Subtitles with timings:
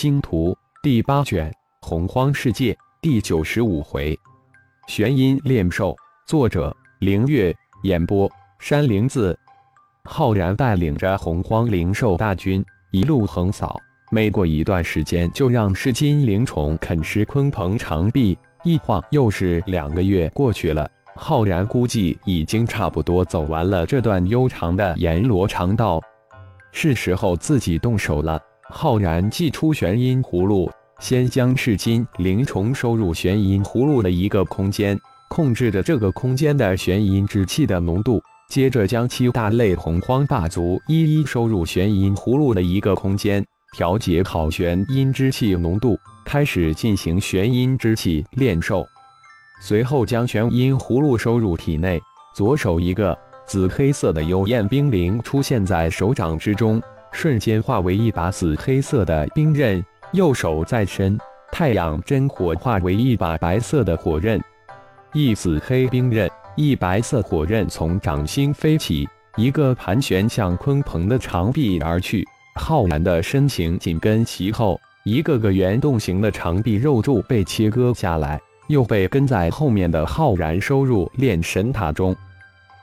[0.00, 4.16] 星图第八卷洪荒世界第九十五回，
[4.86, 5.92] 玄阴炼兽，
[6.24, 8.30] 作者凌月，演播
[8.60, 9.36] 山灵子。
[10.04, 13.76] 浩然带领着洪荒灵兽大军一路横扫，
[14.12, 18.38] 没过一段时间，就让噬金灵虫啃食鲲鹏长臂。
[18.62, 26.00] 一晃又是两个月过去了，浩然估计已经差不多走完了这段悠长的阎罗长道，
[26.70, 28.40] 是时候自己动手了。
[28.70, 34.98] 浩然祭出玄阴葫芦，先将赤金灵虫收入玄阴葫芦的一个空间，
[35.30, 38.20] 控制着这个空间的玄阴之气的浓度。
[38.50, 48.86] 接着将七大类洪荒霸族一一收入玄阴葫芦的一个空间，调节好玄阴之气浓度，开始进行玄阴之气炼兽。
[49.62, 52.00] 随后将玄阴葫芦收入体内，
[52.34, 56.82] 左手一个紫黑色的幽焰冰灵出现在手掌之中。
[57.12, 61.18] 瞬间化为一把紫黑色的冰刃，右手再伸，
[61.50, 64.40] 太阳真火化为一把白色的火刃。
[65.12, 72.26] 一紫黑冰刃，一白色火刃从掌心飞起，一个盘旋向鲲鹏的长臂而去。
[72.54, 82.14] 浩然的身形紧跟其后，一个个圆洞形的长臂肉柱被切割下来，又被跟在后面的浩然收入炼神塔中。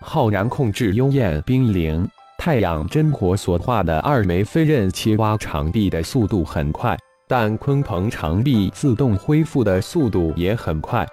[0.00, 2.08] 浩然控制幽焰冰灵。
[2.38, 6.96] 太阳真火所化的二枚飞刃切挖长臂的速度很快，
[7.26, 11.06] 但鲲鹏长臂自动恢复的速度也很快。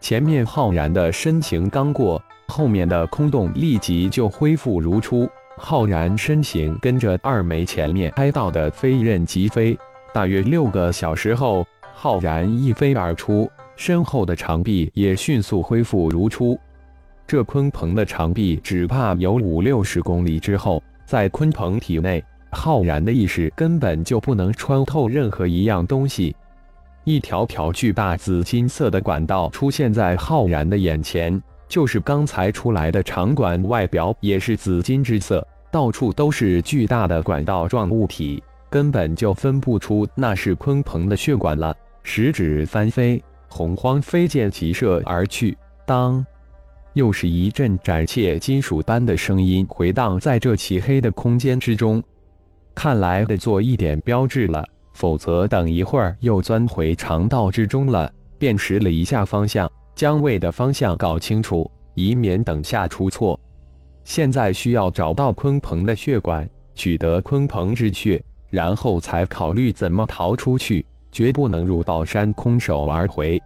[0.00, 5.28] 前面浩然的身形刚过，后面的空洞立即就恢复如初。
[5.58, 9.78] 浩然身形跟着二枚前面拍到的飞刃疾飞，
[10.12, 16.58] 大约六个小时后，浩然一飞而出，身后的长臂也迅速恢复如初。
[17.26, 26.34] 这鲲鹏的长臂只怕有五六十公里之后，在鲲鹏体内，浩然的意识根本就不能穿透任何一样东西。
[27.02, 41.76] 一条条巨大紫金色的管道出现在浩然的眼前，就是刚才出来的长管，外表也是紫金之色，到处都是巨大的管道状物体，根本就分不出那是鲲鹏的血管了。
[42.04, 46.24] 食指翻飞，洪荒飞剑急射而去，当。
[46.96, 52.02] 又是一阵斩切金属般的声音回荡在这漆黑的空间之中，
[52.74, 54.64] 看来得做一点标志了，
[54.94, 58.10] 否则等一会儿又钻回肠道之中了。
[58.38, 63.38] 辨识了一下方向，将位的方向搞清楚，以免等下出错。
[64.02, 70.82] 现在需要找到鲲鹏的血管，取得鲲鹏之血，然后才考虑怎么逃出去，
[71.12, 73.38] 绝不能入宝山空手而回。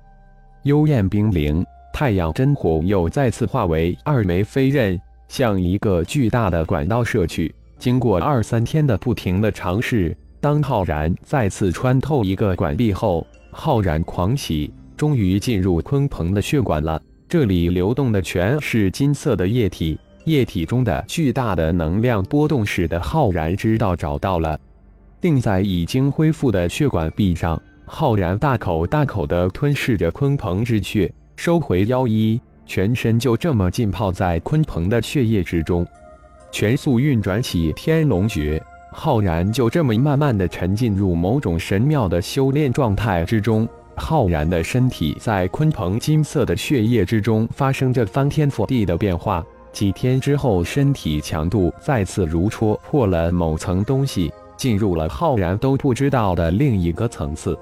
[0.63, 1.67] 幽燕冰灵。
[1.93, 7.55] 太阳真火又再次化为二枚飞刃，向一个巨大的管道射去。
[7.79, 17.01] 经过二三天的不停的尝试，当浩然再次穿透一个管壁后，浩然狂喜，终于进入鲲鹏的血管了。
[17.29, 24.59] 这里流动的全是金色的液体，液体中的巨大的能量波动使得浩然知道找到了。
[25.21, 31.13] 定在已经恢复的血管壁上，浩然大口大口地吞噬着鲲鹏之血。
[31.43, 35.87] 收回妖衣，全身就这么浸泡在鲲鹏的血液之中，
[36.53, 38.63] 全速运转起天龙诀，
[38.93, 43.67] 浩然就这么慢慢的沉浸入某种神妙的修炼状态之中。
[43.97, 49.43] 浩然的身体在鲲鹏金色的血液之中发生着翻天覆地的变化。
[49.73, 57.59] 几天之后，身体强度再次如戳破了某层东西，进入了浩然都不知道的另一个层次。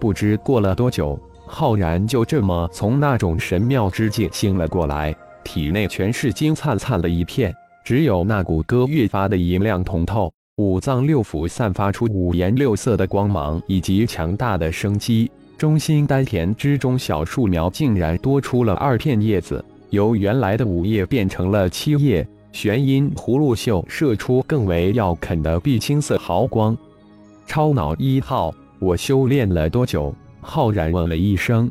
[0.00, 1.20] 不知过了多久。
[1.54, 5.14] 浩然就这么从那种神妙之境醒了过来，
[5.44, 7.54] 体内全是金灿灿的一片，
[7.84, 15.30] 只有那骨骼越发的银亮通透，五脏六腑散发出五颜六色的光芒以及强大的生机。
[15.58, 22.26] 中心丹田之中，小树苗竟然多出了二片叶子，由原来的五叶变成了七叶。
[22.50, 26.74] 玄阴葫芦秀射出更为耀啃的碧青色毫光。
[27.46, 30.14] 超脑一号，我修炼了多久？
[30.42, 31.70] 浩然问了一声：“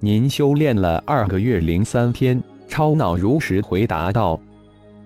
[0.00, 4.40] 您修炼了二个月零三天。”超脑如实回答道：“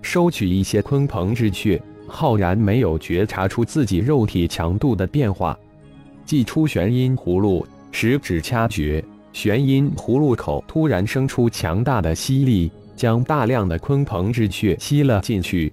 [0.01, 5.59] 收取一些鲲鹏之血。”浩然没有觉察出自己肉体强度的变化，
[6.27, 9.03] 祭出玄阴葫芦，食指掐诀，
[9.33, 15.73] 玄阴葫芦口突然生出强大的吸力，将大量的鲲鹏之血吸了进去，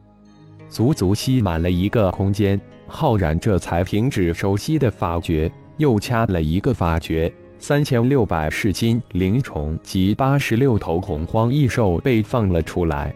[0.69, 2.59] 足足吸满了一个空间。
[2.87, 5.51] 浩然这才停止手吸的法诀。
[5.81, 13.11] 又掐了一个法诀，三千六百噬金灵虫及八十六头洪荒异兽被放了出来。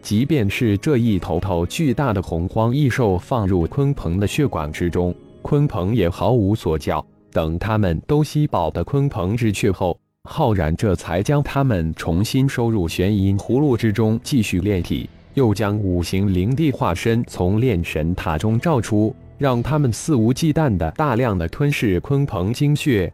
[0.00, 7.04] 即便是这一头头巨大的洪荒异兽放入鲲鹏的血管之中，鲲鹏也毫无所叫。
[7.30, 9.94] 等他们都吸饱的鲲鹏之血后，
[10.24, 15.06] 浩然这才将他们重新收入玄阴葫芦之中，继续炼体。
[15.34, 23.10] 又将五行灵帝化身从炼神塔中召出，让他们肆无忌惮的大量的吞噬鲲鹏精血。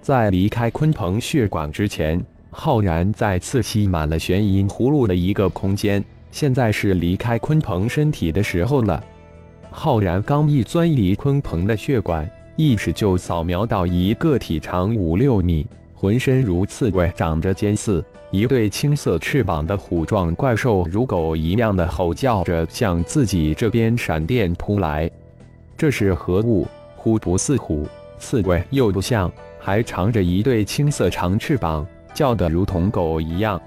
[0.00, 2.18] 在离开鲲鹏血管之前，
[2.48, 6.02] 浩然再次吸满了玄阴葫芦的一个空间。
[6.30, 9.04] 现在是离开鲲鹏身体的时候了。
[9.70, 12.26] 浩然刚一钻离鲲鹏的血管，
[12.56, 15.66] 意识就扫描到一个体长五六米。
[15.92, 25.10] 浑身如刺猬，长着尖刺，一对青色翅膀的虎状怪兽，如狗一样的吼叫着向自己这边闪电扑来。
[25.80, 26.68] 这是何物？
[26.94, 27.88] 虎不似虎，
[28.18, 33.58] 刺猬又不像，还长着一对青色长翅膀，叫得如同狗一样。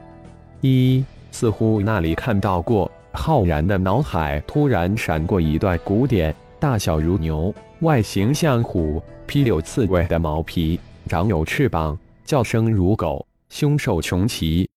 [0.62, 2.92] 一似乎那里看到过。
[3.14, 11.98] 浩然的脑海突然闪过一段古典，大小如牛，外形像虎，披有刺猬的毛皮，长有翅膀。
[12.24, 14.70] 叫声如狗，凶兽穷奇，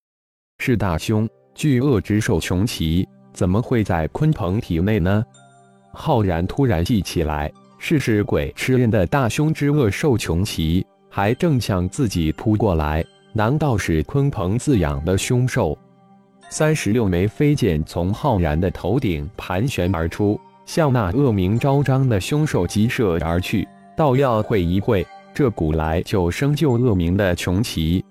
[0.57, 5.23] 是大凶巨恶之兽穷奇，怎么会在鲲鹏体内呢？
[5.99, 13.03] 浩然突然记起来，是是鬼吃人的大凶之恶兽穷奇，还正向自己扑过来，
[13.33, 15.77] 难道是鲲鹏自养的凶兽？
[16.51, 23.67] 三十六枚飞剑从浩然的头顶盘旋而出，向那恶名昭彰的凶兽急射而去，
[23.97, 25.05] 倒要会一会。
[25.35, 28.05] 这古来就生就恶名的穷奇，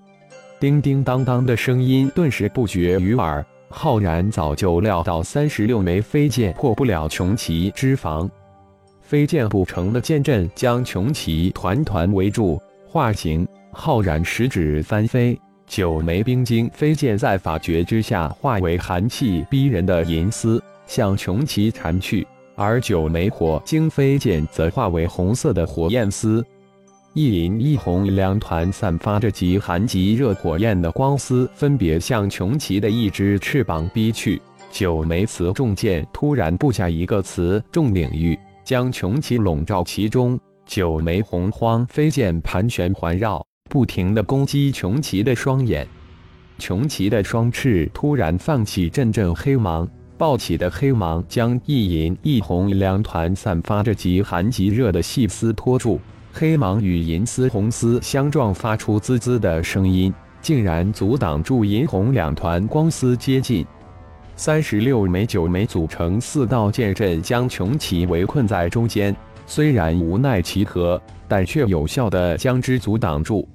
[0.59, 3.45] 叮叮当当的声音顿时不绝于耳。
[3.77, 8.27] 浩然早就料到三十六枚飞剑破不了穷奇之防，
[9.01, 12.59] 飞剑不成的剑阵将穷奇团团围住。
[12.87, 15.37] 化形，浩然十指翻飞，
[15.67, 22.25] 九枚冰晶飞剑在法诀之下化为寒气逼人的银丝，向穷奇缠去；
[22.55, 26.43] 而九枚火晶飞剑则化为红色的火焰丝。
[27.17, 34.41] 一银一红两团散发着极寒极热火焰的光丝，分别向穷奇的一只翅膀逼去。
[34.69, 40.37] 九枚雌重剑突然布下一个雌重领域，将穷奇笼罩其中。
[40.65, 45.87] 九枚洪荒飞剑盘旋环绕，不停地攻击穷奇的双眼。
[46.59, 55.97] 穷奇的双翅突然放起阵阵黑芒，暴起的黑芒将一银一红两团散发着极寒极热的细丝拖住。
[56.37, 63.65] 黑芒与银丝、红丝相撞，发出滋滋的声音，竟然阻挡住银红两团光丝接近。
[64.35, 69.15] 三十六枚九枚组成四道剑阵，将穷奇围困在中间。
[69.45, 73.47] 虽然无奈其何，但却有效的将之阻挡住。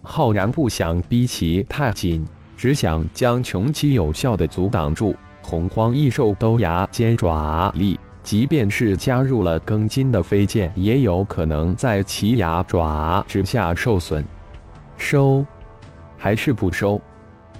[0.00, 2.24] 浩然不想逼其太紧，
[2.56, 5.14] 只想将穷奇有效的阻挡住。
[5.42, 8.00] 洪荒异兽都牙尖爪利。
[8.24, 14.24] 即便是加入了庚金的飞剑，也有可能在其牙爪之下受损。
[14.96, 15.44] 收，
[16.16, 16.98] 还是不收？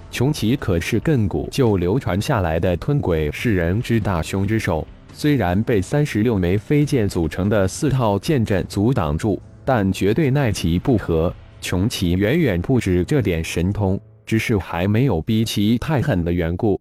[0.09, 11.33] 穷奇可是亘古就流传下来的吞鬼噬人之大凶之兽，虽然被三十六枚飞剑组成的四套剑阵阻挡住，但绝对奈其不何。
[11.61, 16.79] 穷奇远远不止这点神通，只是还没有逼其太狠的缘故。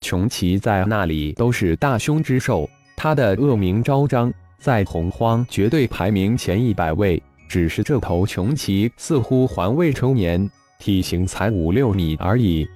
[0.00, 2.68] 穷奇在那里都是大凶之兽。
[3.02, 7.20] 他的恶名昭彰，在洪荒绝对排名前一百位。
[7.48, 12.68] 只是这头穷奇似乎还未成年，体型才五六米而已。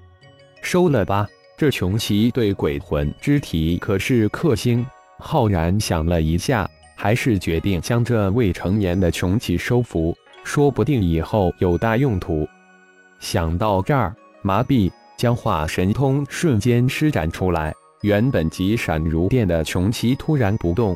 [0.63, 1.29] 收了吧，
[1.59, 4.83] 这穷奇对鬼魂之体可是克星。
[5.19, 6.67] 浩然想了一下，
[6.97, 12.49] 还是决定将这未成年的穷奇收服，说不定以后有大用途。
[13.21, 17.75] 想到这儿，麻痹将化神通瞬间施展出来。
[18.05, 20.95] 原本急闪如电的穷奇突然不动，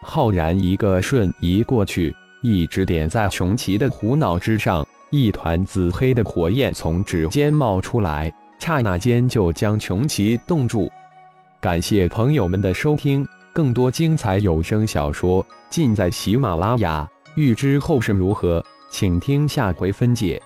[0.00, 10.88] 浩然一个瞬移过去，一指点在穷奇的虎脑之上，一团紫黑的火焰从指尖冒出来，刹那间就将穷奇冻住。
[11.60, 17.04] 感谢朋友们的收听，更多精彩有声小说尽在喜马拉雅。
[17.34, 20.40] 欲知后事如何，请听下回分解。